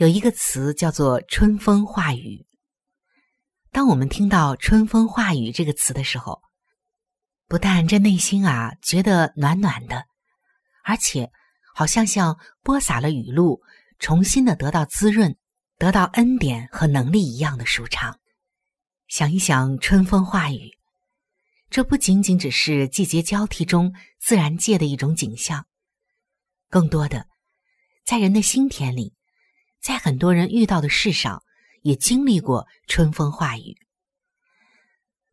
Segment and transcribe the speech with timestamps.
[0.00, 2.46] 有一个词叫做“春风化雨”。
[3.70, 6.40] 当我们听到“春风化雨”这个词的时候，
[7.46, 10.06] 不但这内心啊觉得暖暖的，
[10.84, 11.30] 而且
[11.74, 13.60] 好像像播撒了雨露，
[13.98, 15.36] 重新的得到滋润，
[15.76, 18.18] 得到恩典和能力一样的舒畅。
[19.06, 20.78] 想一想，春风化雨，
[21.68, 25.66] 这不仅仅只是季节交替中自然界的一种景象，
[26.70, 27.26] 更多的
[28.06, 29.12] 在人的心田里。
[29.80, 31.42] 在很多人遇到的事上，
[31.82, 33.78] 也经历过春风化雨。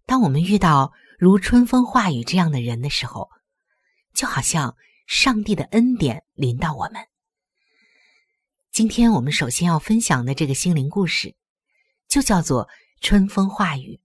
[0.05, 3.29] 当我们遇到如春风化雨这样的人的时候，
[4.13, 7.07] 就好像上帝的恩典临到我们。
[8.71, 11.35] 今天我们首先要分享的这个心灵故事，
[12.07, 12.67] 就叫做
[13.01, 13.95] 《春风化雨》。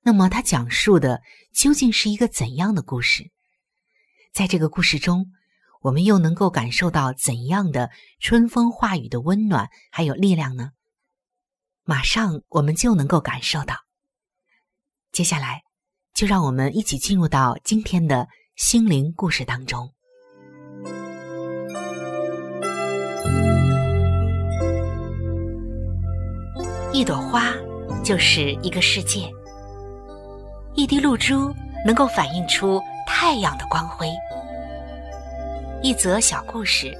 [0.00, 1.20] 那么，它讲述的
[1.52, 3.30] 究竟是一个怎样的故事？
[4.32, 5.32] 在这个故事中，
[5.84, 10.70] 我们又能够感受到怎样的春风化雨的温暖，还有力量呢？
[11.84, 13.76] 马上我们就能够感受到。
[15.12, 15.62] 接下来，
[16.14, 19.92] 就让我们一起进入到今天的心灵故事当中。
[26.94, 27.52] 一朵花
[28.02, 29.30] 就是一个世界，
[30.74, 34.08] 一滴露珠能够反映出太阳的光辉。
[35.84, 36.96] 一则小故事，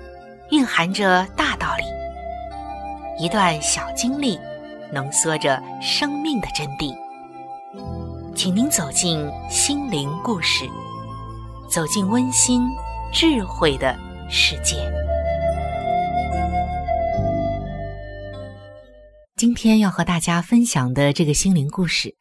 [0.51, 1.85] 蕴含着大道理；
[3.19, 4.39] 一段小经历，
[4.93, 6.95] 浓缩着生命的真谛。
[8.37, 10.69] 请您走进心灵故事，
[11.71, 12.61] 走进温馨
[13.11, 13.97] 智慧的
[14.29, 14.77] 世界。
[19.35, 22.19] 今天要和大家分享的这个心灵故事，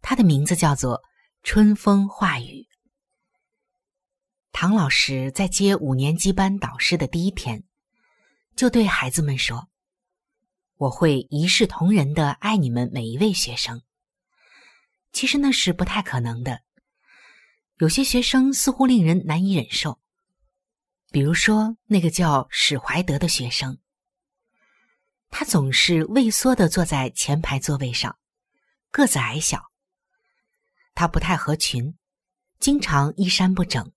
[0.00, 0.98] 它的名字叫做
[1.42, 2.44] 《春风化雨》。
[4.60, 7.62] 唐老师在接五年级班导师的第一天，
[8.56, 9.68] 就对孩子们说
[10.74, 13.82] ：“我会一视同仁的爱你们每一位学生。”
[15.14, 16.62] 其实那是不太可能的。
[17.76, 20.00] 有些学生似乎令人难以忍受，
[21.12, 23.78] 比如说那个叫史怀德的学生，
[25.30, 28.18] 他总是畏缩的坐在前排座位上，
[28.90, 29.70] 个子矮小，
[30.96, 31.96] 他不太合群，
[32.58, 33.92] 经常衣衫不整。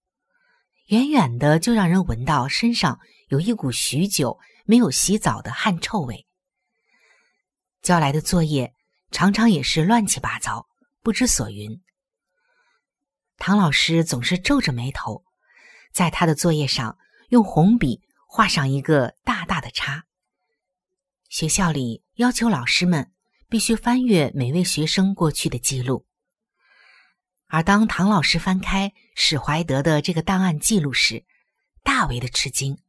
[0.92, 6.28] 远远的就让人闻到身上有一股许久没有洗澡的汗臭味。
[7.82, 8.74] 交来的作业
[9.10, 10.68] 常常也是乱七八糟，
[11.02, 11.82] 不知所云。
[13.38, 15.24] 唐老师总是皱着眉头，
[15.94, 16.98] 在他的作业上
[17.30, 20.04] 用红笔画上一个大大的叉。
[21.30, 23.14] 学校里要求老师们
[23.48, 26.06] 必须翻阅每位学生过去的记录。
[27.54, 31.26] 而当唐老师翻开史怀德的这个档案记录时，
[31.84, 32.82] 大为的吃惊。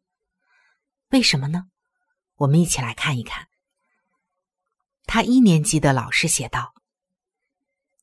[1.09, 1.64] 为什么呢？
[2.37, 3.49] 我们一起来看一看。
[5.05, 6.75] 他一年级的老师写道：“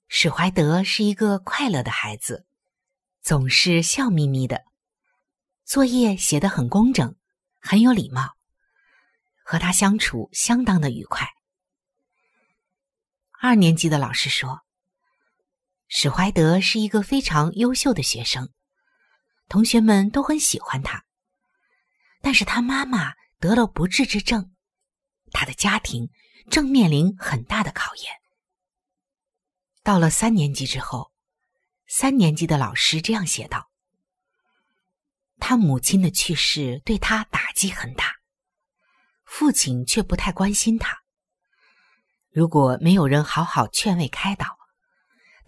[0.10, 2.46] 史怀德是一个快乐的孩子，
[3.22, 4.66] 总是笑眯眯的，
[5.64, 7.16] 作业写得很工整，
[7.62, 8.36] 很有礼貌，
[9.46, 11.26] 和他相处相当的愉快。”
[13.40, 14.60] 二年级的老师说。
[15.92, 18.50] 史怀德是一个非常优秀的学生，
[19.48, 21.04] 同学们都很喜欢他。
[22.22, 24.54] 但是他妈妈得了不治之症，
[25.32, 26.12] 他的家庭
[26.52, 28.06] 正面临很大的考验。
[29.82, 31.12] 到了三年级之后，
[31.88, 33.72] 三年级的老师这样写道
[35.42, 38.14] ：“他母亲的去世对他打击很大，
[39.26, 41.00] 父亲却不太关心他。
[42.30, 44.59] 如果没有人好好劝慰开导，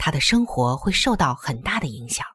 [0.04, 2.26] 他的生活会受到很大的影响。”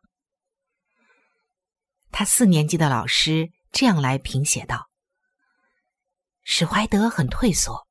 [2.12, 4.88] 他四年级的老师这样来评写道
[6.44, 7.88] ：“史怀德很退缩，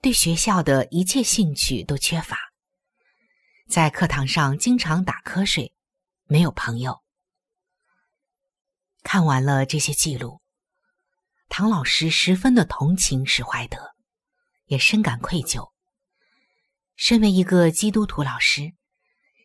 [0.00, 2.36] 对学校的一切兴趣都缺乏，
[3.68, 5.72] 在课堂上经常打瞌睡，
[6.24, 7.00] 没有朋友。”
[9.04, 10.42] 看完了这些记录，
[11.48, 13.94] 唐老师十分的同情史怀德，
[14.66, 15.71] 也深感愧疚。
[17.04, 18.74] 身为一个基督徒老师，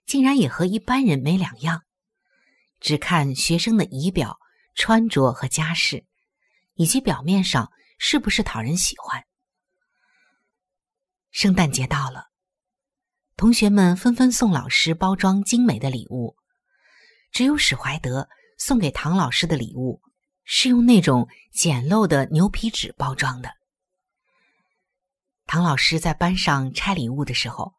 [0.05, 1.81] 竟然也和一般人没两样。
[2.79, 4.37] 只看学生的仪表、
[4.75, 6.05] 穿着和家世，
[6.75, 9.23] 以及表面上是不是讨人喜欢。
[11.31, 12.25] 圣诞节到了，
[13.35, 16.35] 同学们纷纷送老师包装精美的礼物，
[17.31, 19.99] 只有史怀德送给唐老师的礼物
[20.43, 23.49] 是用那种简陋的牛皮纸包装的。
[25.47, 27.73] 唐老师在班上拆礼物的时候，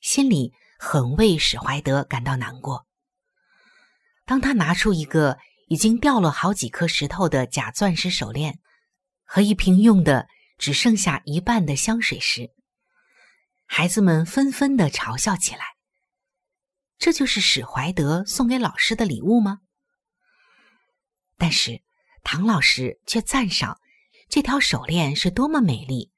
[0.00, 2.86] 心里很为史怀德感到难过。
[4.26, 5.38] 当他拿出一个
[5.68, 8.60] 已经掉了好几颗石头的假钻石手链
[9.24, 12.50] 和一瓶用的只剩下一半的香水时，
[13.64, 15.64] 孩子们纷纷的嘲笑起来。
[16.98, 19.60] 这就是史怀德送给老师的礼物吗？
[21.38, 21.82] 但是
[22.22, 23.80] 唐老师却赞赏
[24.28, 26.09] 这条手链是多么美丽，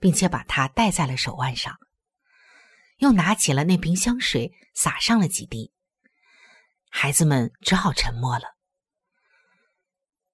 [0.00, 1.78] 并且把它戴在了手腕上，
[2.98, 5.72] 又拿起了那瓶香水，洒上了几滴。
[6.88, 8.56] 孩子们只好沉默了。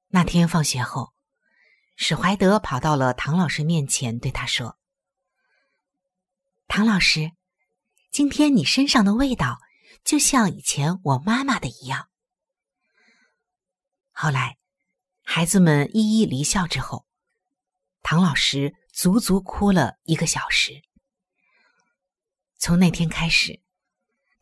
[0.09, 1.15] 那天放学后，
[1.97, 4.79] 史怀德跑到了唐老师面前，对他说
[6.69, 7.33] ：“唐老师，
[8.11, 9.61] 今天你身上的味道
[10.05, 12.09] 就像以前我妈妈的一样。”
[14.13, 14.59] 后来，
[15.25, 17.07] 孩子们一一离校之后，
[18.03, 20.83] 唐老师足足哭了一个小时。
[22.59, 23.61] 从那天开始。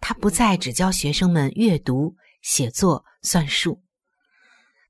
[0.02, 3.84] 他不再只教学生们阅读、写作、算术，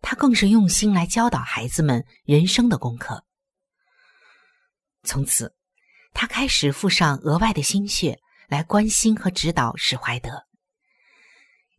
[0.01, 3.27] 他更是用心来教导孩子们人生的功课。
[5.03, 5.57] 从此，
[6.15, 10.47] 他开始付上额外的心血来关心和指导史怀德。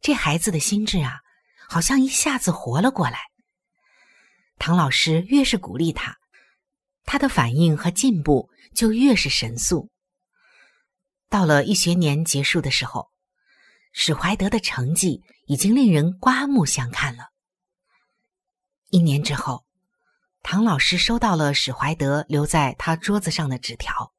[0.01, 1.21] 这孩子的心智啊，
[1.69, 3.17] 好像一下子活了过来。
[4.59, 6.19] 唐老师越是鼓励他，
[7.03, 9.89] 他的反应和进步就越是神速。
[11.29, 13.09] 到了一学年结束的时候。
[13.93, 17.25] 史怀德的成绩已经令人刮目相看了。
[18.87, 19.65] 一年之后，
[20.43, 24.13] 唐老师收到了史怀德留在他桌子上的纸条，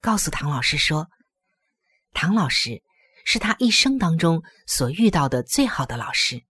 [0.00, 1.08] 告诉唐老师说
[2.14, 2.80] ：“唐老师
[3.24, 6.44] 是他一生当中所遇到的最好的老师。”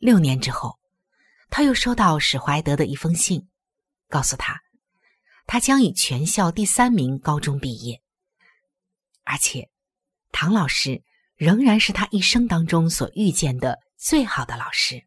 [0.00, 0.77] 六年之后，
[1.50, 3.48] 他又收到史怀德的一封信，
[4.08, 4.60] 告诉他，
[5.46, 8.02] 他将以全校第三名高中毕业，
[9.24, 9.70] 而且。
[10.30, 11.02] 唐老师
[11.36, 15.04] 仍然是他一生当中所遇见的最好的老师。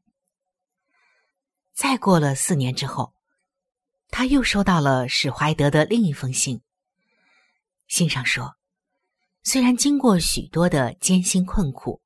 [1.73, 3.13] 再过了四年之后，
[4.09, 6.61] 他又收到了史怀德的另一封信。
[7.87, 8.57] 信上说，
[9.43, 12.01] 虽然经过许多的艰辛困苦，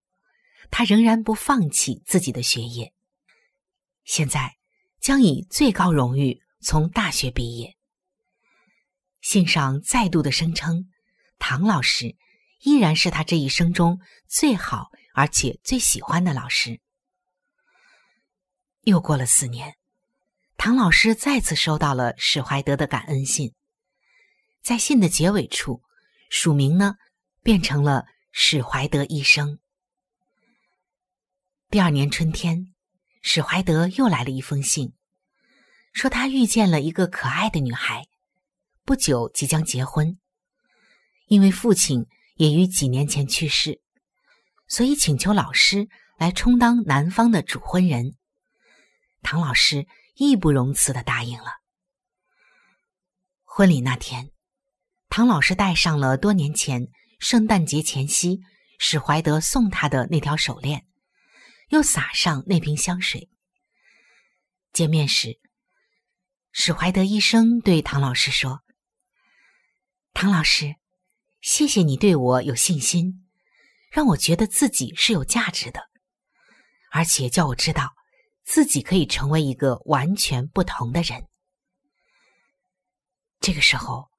[0.69, 2.93] 他仍然不放弃自己的学业。
[4.05, 4.55] 现在
[5.01, 7.75] 将以最高荣誉从大学毕业。
[9.19, 10.89] 信上再度的声称，
[11.37, 12.15] 唐老师。
[12.61, 16.79] 依然是他这一生中最好而且最喜欢的老师。
[18.81, 19.75] 又过了四年，
[20.57, 23.53] 唐老师再次收到了史怀德的感恩信，
[24.63, 25.83] 在信的结尾处，
[26.31, 26.95] 署名呢
[27.43, 29.59] 变成了史怀德医生。
[31.69, 32.73] 第二年春天，
[33.27, 34.93] 史怀德又来了一封信，
[35.93, 38.05] 说他遇见了一个可爱的女孩，
[38.83, 40.19] 不久即将结婚，
[41.25, 42.05] 因为父亲。
[42.37, 43.79] 也于几年前去世，
[44.67, 48.17] 所以请求老师来充当男方的主婚人。
[49.21, 51.45] 唐老师义不容辞的答应了。
[53.45, 54.31] 婚礼那天，
[55.07, 56.89] 唐老师戴上了多年前
[57.19, 58.41] 圣诞节前夕
[58.79, 60.85] 史怀德送他的那条手链，
[61.75, 63.29] 又撒上那瓶香水。
[64.71, 65.39] 见面时，
[66.51, 68.63] 史怀德医生对唐老师说
[70.13, 70.75] ：“唐老师。”
[71.41, 73.27] 谢谢你对我有信心，
[73.91, 75.91] 让我觉得自己是有价值的，
[76.89, 77.93] 而且叫我知道
[78.43, 81.27] 自己可以成为一个完全不同的人。
[83.39, 84.09] 这个时候，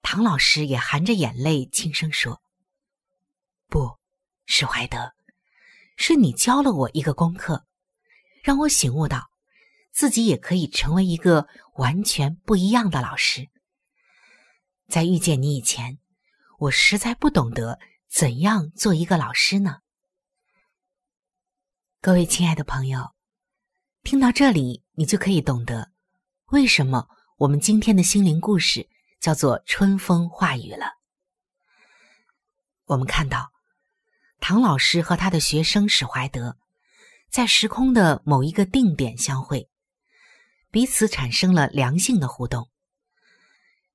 [0.00, 2.40] 唐老师也含着眼泪轻声说
[3.68, 3.98] ：“不，
[4.46, 5.12] 史怀德，
[6.02, 7.66] 是你教了我一个功课，
[8.42, 9.30] 让我醒悟到
[9.92, 13.50] 自己也可以成为一个完全不一样的老师。
[14.88, 15.98] 在遇见你以前，
[16.58, 17.78] 我实在不懂得
[18.08, 19.80] 怎样做一个老师呢。”
[22.00, 23.12] 各位亲爱的朋友，
[24.02, 25.92] 听到这里，你就可以懂得
[26.46, 27.08] 为什么。
[27.36, 28.88] 我们今天的心灵故事
[29.20, 30.94] 叫做“春风化雨”了。
[32.86, 33.52] 我们看到
[34.40, 36.56] 唐老师和他的学生史怀德
[37.30, 39.68] 在时空的某一个定点相会，
[40.70, 42.68] 彼此产生了良性的互动。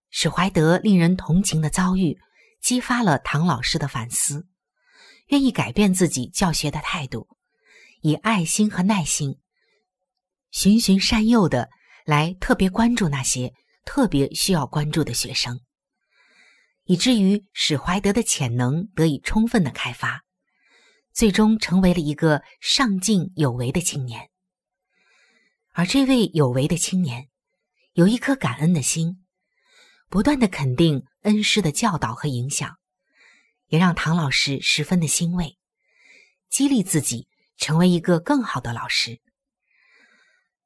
[0.10, 2.18] 史怀德令人同情的遭遇，
[2.62, 4.48] 激发了唐老师的反思，
[5.28, 7.28] 愿意改变自己教学的态度，
[8.02, 9.40] 以爱心和耐心
[10.52, 11.70] 循循善诱的。
[12.06, 13.52] 来特别关注那些
[13.84, 15.60] 特别需要关注的学生，
[16.84, 20.24] 以至于史怀德的潜能得以充分的开发，
[21.16, 24.30] 最终成为了一个上进有为的青年。
[25.72, 27.30] 而这位有为的青年，
[27.94, 29.26] 有一颗感恩的心，
[30.10, 32.78] 不断的肯定恩师的教导和影响，
[33.68, 35.58] 也让唐老师十分的欣慰，
[36.50, 39.22] 激励自己成为一个更好的老师。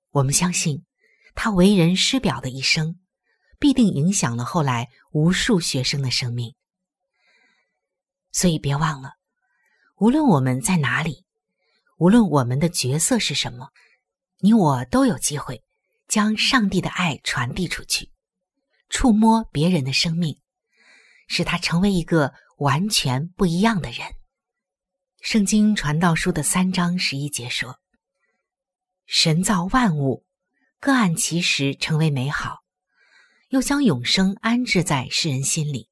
[0.09, 0.83] 我们相信。
[1.35, 2.99] 他为人师表的一生，
[3.59, 6.53] 必定影响了后来无数学生的生命。
[8.33, 9.13] 所以别忘了，
[9.99, 11.25] 无论我们在哪里，
[11.97, 13.67] 无论我们的角色是什么，
[14.37, 15.61] 你我都有机会
[16.07, 18.09] 将上帝的爱传递出去，
[18.89, 20.39] 触摸别人的生命，
[21.27, 24.07] 使他成为一个完全不一样的人。
[25.19, 27.77] 圣经传道书的三章十一节说
[29.05, 30.25] ：“神造万物。”
[30.79, 32.59] 各按其时成为美好，
[33.49, 35.89] 又将永生安置在世人心里。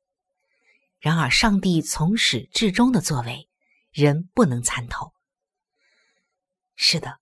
[0.97, 3.49] 然而，上帝从始至终的作为，
[3.97, 5.11] 人不能参透。
[6.75, 7.19] 是的，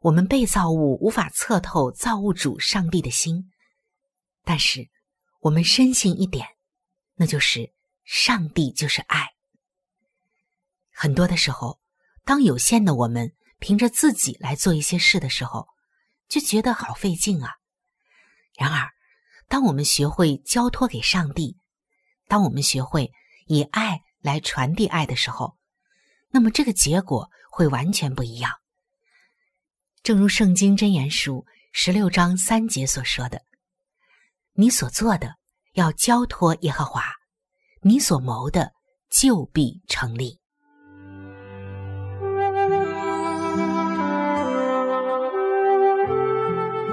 [0.00, 3.52] 我们被造物无法测透造物主上帝的心，
[4.42, 4.90] 但是
[5.40, 6.48] 我们深信一点，
[7.14, 7.72] 那就是
[8.04, 9.28] 上帝就是爱。
[10.92, 11.78] 很多的时候，
[12.24, 15.68] 当有限的我们凭着自己来做一些事的时候。
[16.28, 17.56] 就觉得好费劲啊！
[18.54, 18.90] 然而，
[19.48, 21.56] 当我们学会交托给上帝，
[22.26, 23.10] 当我们学会
[23.46, 25.56] 以爱来传递爱的时候，
[26.38, 28.52] 那么这个结果会完全不一样。
[30.04, 33.42] 正如《圣经真言书》十六章三节所说的
[34.54, 35.34] ：“你所做的
[35.72, 37.02] 要交托耶和华，
[37.82, 38.70] 你所谋的
[39.10, 40.38] 就必成立。”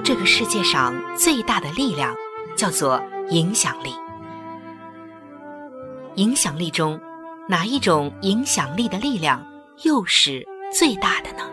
[0.03, 2.15] 这个世界上最大的力量
[2.57, 2.99] 叫做
[3.29, 3.93] 影响力。
[6.15, 6.99] 影响力中，
[7.47, 9.45] 哪一种影响力的力量
[9.83, 11.43] 又是最大的呢？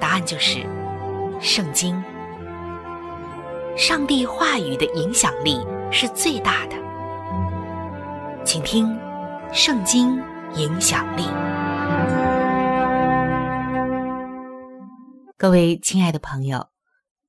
[0.00, 0.66] 答案就是
[1.38, 2.02] 圣经。
[3.76, 5.58] 上帝话语的影响力
[5.90, 6.76] 是最大的。
[8.42, 8.86] 请听
[9.52, 10.18] 《圣经
[10.54, 11.24] 影响力》。
[15.36, 16.68] 各位亲爱的朋友。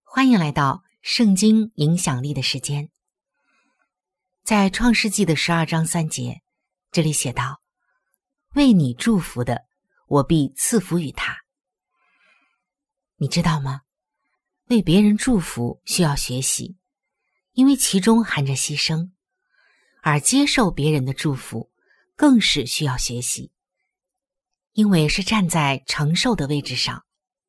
[0.06, 2.88] 欢迎来到圣经影响力的时间。
[4.46, 6.42] 在创世纪的十二章三节，
[6.94, 7.60] 这里写道
[8.54, 9.66] ：“为你祝福的，
[10.06, 11.36] 我必赐福于他。”
[13.18, 13.82] 你知道吗？
[14.68, 16.78] 为别人祝福需要学习，
[17.54, 19.12] 因为其中含着牺牲；
[20.04, 21.72] 而接受别人的祝福
[22.16, 23.52] 更是需要学习，
[24.74, 27.04] 因为是站在承受的位置上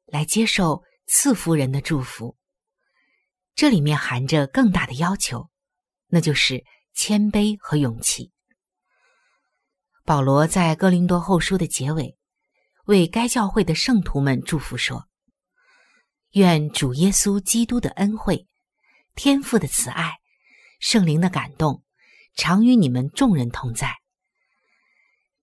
[0.06, 2.38] 来接受赐福人的祝福。
[3.54, 5.50] 这里面含着更大的要求，
[6.06, 8.32] 那就是谦卑和勇气。
[10.06, 12.14] 保罗在哥林多后书的结尾，
[12.84, 15.08] 为该教会的圣徒们祝福说
[16.32, 18.46] ：“愿主耶稣基督的恩惠、
[19.14, 20.18] 天父的慈爱、
[20.78, 21.82] 圣灵的感动，
[22.37, 23.96] 常与你们众人同在。”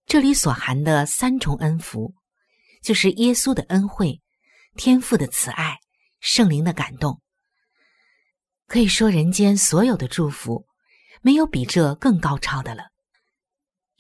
[0.05, 2.13] 这里所含的三重恩福，
[2.83, 4.21] 就是耶稣的恩惠、
[4.75, 5.79] 天父的慈爱、
[6.19, 7.19] 圣灵的感动。
[8.67, 10.67] 可以说，人间所有的祝福，
[11.23, 12.90] 没有比这更高超的了。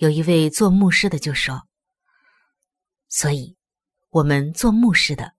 [0.01, 1.67] 有一位做牧师的就说
[3.07, 3.55] ：“所以，
[4.09, 5.35] 我们做牧师的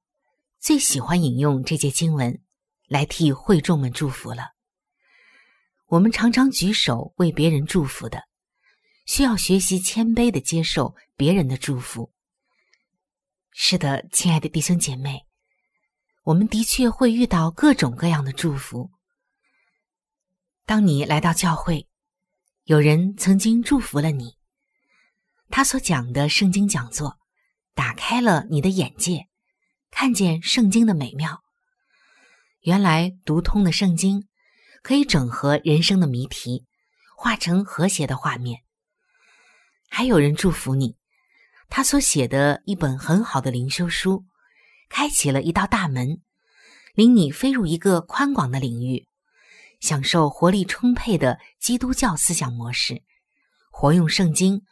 [0.61, 2.40] 最喜欢引用这节经文
[2.87, 4.52] 来替会众们祝福了。
[5.87, 8.23] 我们常常举手为别人祝福的，
[9.04, 12.12] 需要学习谦卑的接受别人的祝福。
[13.50, 15.26] 是的，亲爱的弟兄姐妹，
[16.23, 18.92] 我们的确会遇到各种各样的祝福。”
[20.64, 21.88] 当你来到教会，
[22.62, 24.37] 有人曾经祝福了你，
[25.52, 27.18] 他所讲的圣经讲座
[27.75, 29.28] 打开了你的眼界，
[29.90, 31.42] 看见圣经的美妙。
[32.62, 34.26] 原来读通的圣经
[34.82, 36.64] 可以整合人生的谜题，
[37.18, 38.62] 画成和谐的画面。
[39.90, 40.97] 还有人祝福你，
[41.68, 44.25] 他所写的一本很好的灵修书，
[44.88, 46.23] 开启了一道大门，
[46.94, 49.06] 领你飞入一个宽广的领域，
[49.80, 53.02] 享受活力充沛的基督教思想模式，
[53.71, 54.62] 活用圣经，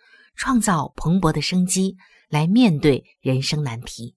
[0.40, 1.98] 创造蓬勃的生机
[2.30, 4.16] 来面对人生难题。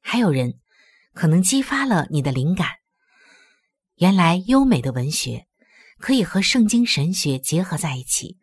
[0.00, 0.58] 还有人
[1.12, 2.70] 可能激发了你的灵感，
[3.96, 5.46] 原来优美的文学
[5.98, 8.38] 可以和圣经神学结合在一起。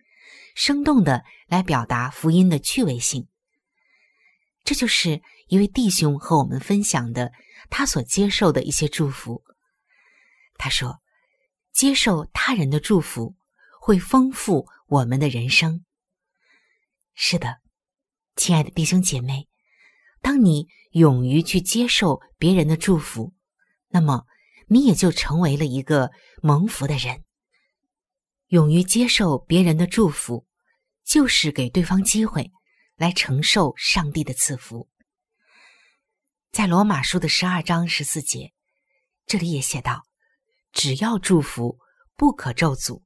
[0.54, 3.28] 生动的来表达福音的趣味性，
[4.64, 7.32] 这就是一位弟兄和我们分享的
[7.72, 9.44] 他所接受的一些祝福。
[10.56, 11.00] 他说
[11.74, 13.34] ：“接受他人的祝福
[13.82, 15.84] 会丰富我们的人生。”
[17.14, 17.60] 是的，
[18.36, 19.48] 亲爱的弟兄姐妹，
[20.22, 23.34] 当你勇于去接受别人的祝福，
[23.90, 24.26] 那么
[24.68, 27.24] 你也就成为了一个蒙福的人。
[28.48, 30.46] 勇于接受别人的祝福，
[31.04, 32.52] 就是给对方机会
[32.96, 34.90] 来承受上帝的赐福。
[36.52, 38.54] 在罗马书的十二章十四节，
[39.26, 40.04] 这里也写道
[40.72, 41.80] ：“只要祝福，
[42.16, 43.02] 不可咒诅。”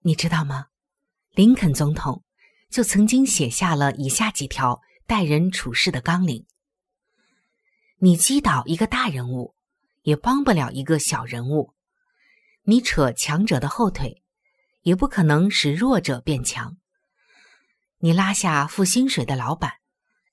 [0.00, 0.66] 你知道吗？
[1.32, 2.24] 林肯总统
[2.70, 6.46] 就曾经写下了以下几条待人处事的纲领：
[7.98, 9.56] 你击倒一个大人物，
[10.02, 11.74] 也帮不了一个小人物。
[12.62, 14.22] 你扯强者的后腿，
[14.82, 16.76] 也不可能使弱者变强；
[17.98, 19.78] 你拉下付薪水的老板，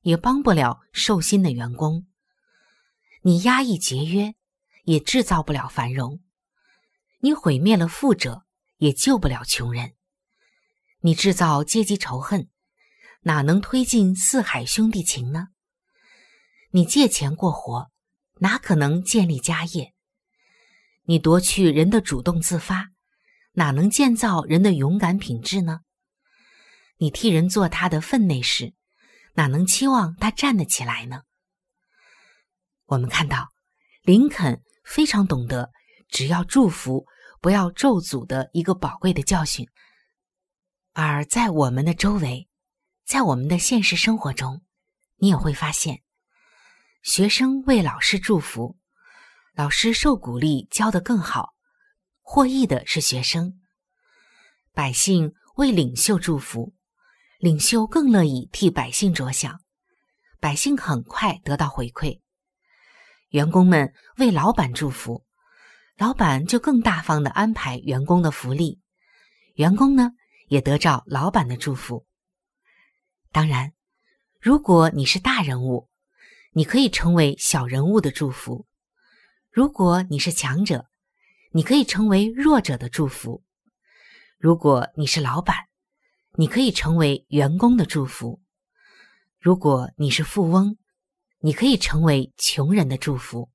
[0.02, 2.06] 也帮不了受薪的员工；
[3.24, 4.36] 你压抑节约，
[4.84, 6.20] 也制造不了繁荣；
[7.22, 8.44] 你毁灭了富者，
[8.78, 9.97] 也救不了穷人；
[11.08, 12.50] 你制造阶级仇恨，
[13.22, 15.48] 哪能推进四海兄弟情呢？
[16.72, 17.90] 你借钱过活，
[18.42, 19.94] 哪可能建立家业？
[21.04, 22.90] 你夺去人的主动自发，
[23.54, 25.80] 哪能建造人的勇敢品质呢？
[26.98, 28.74] 你替人做他的分内事，
[29.36, 31.22] 哪能期望他站得起来呢？
[32.88, 33.48] 我们看到
[34.02, 35.72] 林肯非常懂得
[36.10, 37.06] 只要祝福
[37.40, 39.66] 不要咒诅的一个宝贵的教训，
[41.00, 42.48] 而在我们的周围，
[43.06, 44.64] 在我们的现实生活中，
[45.18, 46.02] 你也会发现，
[47.04, 48.80] 学生为老师祝福。
[49.54, 51.54] 老师受鼓励，教得更好，
[52.24, 53.52] 获益的是学生；
[54.74, 56.74] 百姓为领袖祝福，
[57.38, 59.62] 领袖更乐意替百姓着想，
[60.40, 62.22] 百姓很快得到回馈；
[63.30, 65.24] 员工们为老板祝福，
[65.96, 68.82] 老板就更大方的安排员工的福利，
[69.54, 70.14] 员工呢
[70.48, 72.06] 也得着老板的祝福。
[73.32, 73.74] 当然，
[74.40, 75.90] 如果你是大人物，
[76.52, 78.66] 你可以成为小人物的祝福。
[79.52, 80.90] 如果你是强者，
[81.52, 83.44] 你可以成为弱者的祝福；
[84.38, 85.68] 如果你是老板，
[86.34, 88.40] 你可以成为员工的祝福；
[89.40, 90.78] 如果你是富翁，
[91.40, 93.52] 你可以成为穷人的祝福。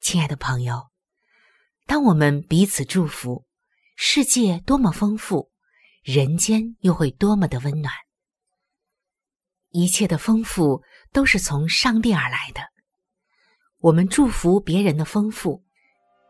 [0.00, 0.88] 亲爱的朋友，
[1.86, 3.46] 当我们彼此祝福，
[4.02, 5.50] 世界多么丰富，
[6.02, 7.92] 人间又会多么的温暖。
[9.72, 10.82] 一切的丰富
[11.12, 12.62] 都是从上帝而来的。
[13.78, 15.62] 我们祝福别人的丰富，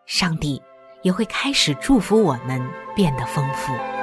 [0.04, 0.60] 上帝
[1.04, 2.60] 也会开始祝福我们
[2.96, 3.99] 变得丰富。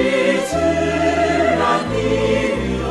[0.00, 0.08] 就是
[0.46, 0.48] 自
[1.58, 1.60] 然
[1.90, 1.94] 的
[2.66, 2.90] 流露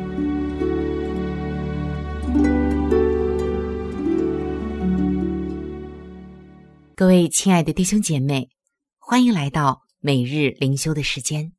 [7.01, 8.51] 各位亲爱的弟兄姐妹，
[8.99, 11.51] 欢迎来到每日灵修的时间。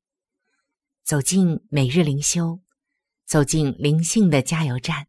[1.03, 2.61] 走进每日灵修，
[3.27, 5.09] 走进灵性的加油站，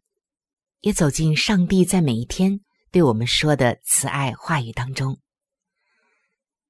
[0.80, 5.20] 也走进上帝在每一天对我们说的慈爱话语当中。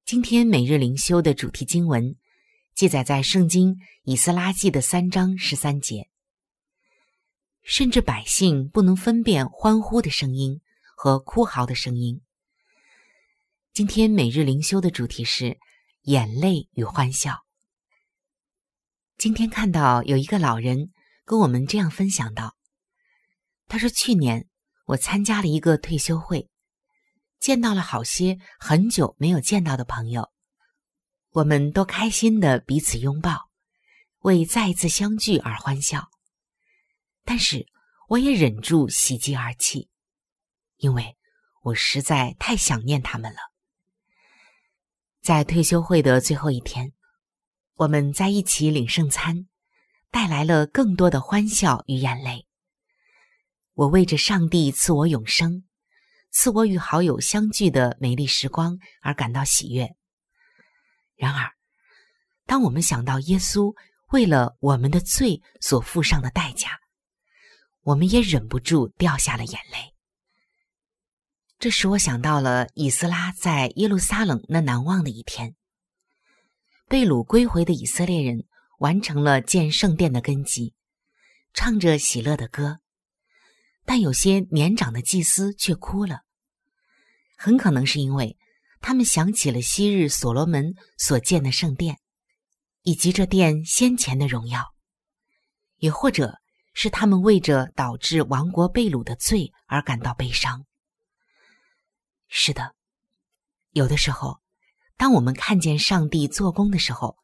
[0.04, 2.18] 今天每日灵修的主题经文
[2.76, 6.10] 记载在《圣经以斯拉记》的三章十三节。
[7.62, 10.60] 甚至百姓不能分辨欢呼的声音
[10.98, 12.20] 和哭嚎的声音。
[13.74, 15.58] 今天每日灵修的主题是
[16.04, 17.44] 眼泪与欢笑。
[19.18, 20.92] 今天看到有一个老人
[21.26, 22.56] 跟我们这样分享到，
[23.66, 24.48] 他说：“去年
[24.86, 26.52] 我参加了一个退休会，
[27.40, 30.32] 见到了好些很久没有见到的朋友，
[31.32, 33.50] 我们都开心的彼此拥抱，
[34.20, 36.12] 为再一次相聚而欢笑。
[37.24, 37.66] 但是
[38.08, 39.90] 我也忍住喜极而泣，
[40.78, 41.18] 因为
[41.64, 43.40] 我实在太想念他们了。”
[45.24, 46.92] 在退休会的最后一天，
[47.76, 49.48] 我们在一起领圣餐，
[50.12, 52.46] 带来了更多的欢笑与眼泪。
[53.74, 55.64] 我为着上帝赐我永生，
[56.30, 59.96] 赐我与好友相聚的美丽时光而感到喜悦。
[61.16, 61.50] 然而，
[62.46, 63.74] 当我们想到耶稣
[64.10, 66.78] 为了我们的罪所付上的代价，
[67.84, 69.93] 我们也忍不住掉下了眼泪。
[71.64, 75.56] 这使我想到了以斯拉在耶路撒冷那难忘的一天。
[76.90, 78.44] 被掳归回的以色列人
[78.80, 80.74] 完成了建圣殿的根基，
[81.54, 82.80] 唱着喜乐的歌，
[83.86, 86.24] 但有些年长的祭司却哭了，
[87.38, 88.38] 很可能是因为
[88.82, 91.98] 他们想起了昔日所罗门所建的圣殿，
[92.82, 94.60] 以及这殿先前的荣耀；
[95.78, 96.40] 也或者
[96.74, 100.66] 是他们为着导致王国被掳的罪而感到悲伤。
[102.36, 102.74] 是的，
[103.74, 104.40] 有的时候，
[104.98, 107.16] 当我们看见上帝做工的时候，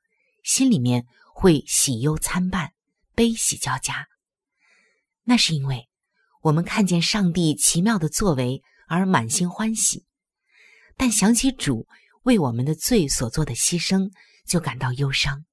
[0.43, 2.73] 心里面会喜忧参半，
[3.15, 4.07] 悲喜交加。
[5.23, 5.89] 那是因为
[6.43, 10.05] 我们看见上帝奇妙的作为而满心欢喜。
[10.95, 11.87] 但想起主
[12.21, 14.11] 为我们的罪所做的牺牲，
[14.45, 15.43] 就感到忧伤。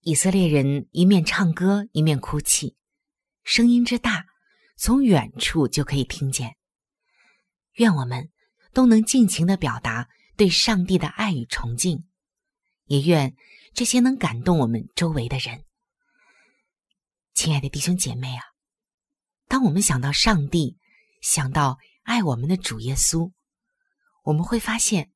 [0.00, 2.74] 以色列人一面唱歌，一面哭泣，
[3.44, 4.26] 声音之大，
[4.76, 6.56] 从远处就可以听见。
[7.76, 8.30] 愿我们
[8.72, 12.04] 都能尽情的表达对上帝的爱与崇敬，
[12.84, 13.34] 也愿
[13.74, 15.64] 这些能感动我们周围的人。
[17.34, 18.42] 亲爱的弟兄姐妹啊，
[19.46, 20.78] 当我们想到上帝，
[21.20, 23.30] 想到爱我们的主耶稣。
[24.24, 25.12] 我们会发现，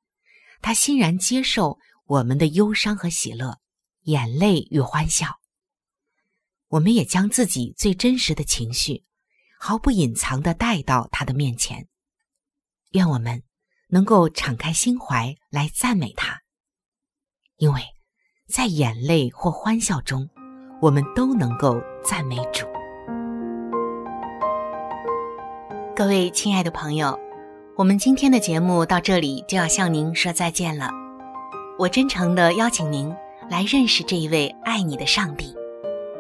[0.60, 3.58] 他欣然接受我们的忧伤和喜乐，
[4.02, 5.40] 眼泪与欢笑。
[6.68, 9.04] 我们也将自己最真实的情绪，
[9.58, 11.88] 毫不隐藏的带到他的面前。
[12.92, 13.44] 愿我们
[13.88, 16.40] 能够敞开心怀来赞美他，
[17.56, 17.80] 因为
[18.48, 20.28] 在眼泪或欢笑中，
[20.82, 22.66] 我们都能够赞美主。
[25.94, 27.18] 各位亲爱的朋友。
[27.76, 30.90] 我们今天的节目到这里就要向您说再见了。
[31.78, 33.10] 我真诚的邀请您
[33.48, 35.54] 来认识这一位爱你的上帝，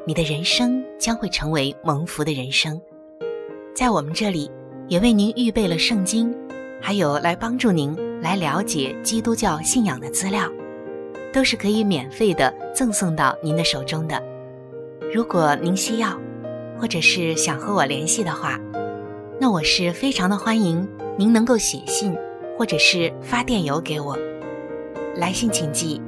[0.06, 2.80] 你的人生将会成为蒙福的人生。
[3.74, 4.50] 在我们这里
[4.88, 6.34] 也为您预备了圣经，
[6.80, 10.50] 还有来帮助您来了解基督教信仰的资料，
[11.32, 14.20] 都是可以免费的赠送到您的手中的。
[15.12, 16.18] 如果您需要，
[16.78, 18.58] 或者是想和我联系的话，
[19.38, 20.88] 那我是非常的欢迎。
[21.16, 22.16] 您能够写信，
[22.56, 24.16] 或者是发电邮给我。
[25.16, 26.00] 来信请寄：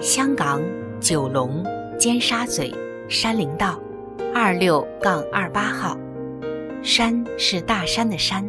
[0.00, 0.62] 香港
[0.98, 1.62] 九龙
[1.98, 2.74] 尖沙咀
[3.06, 3.78] 山林道
[4.34, 5.98] 二六杠二八号。
[6.82, 8.48] 山是大山的山，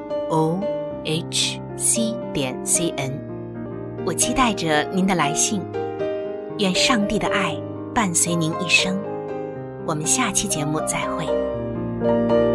[0.31, 0.59] o
[1.03, 3.11] h c 点 c n。
[4.05, 5.61] 我期待着您的来信。
[6.57, 7.55] 愿上帝的爱
[7.93, 8.97] 伴随您一生。
[9.85, 12.50] 我们下期节目再会。